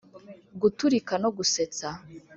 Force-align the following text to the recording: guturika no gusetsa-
guturika 0.61 1.13
no 1.23 1.29
gusetsa- 1.37 1.91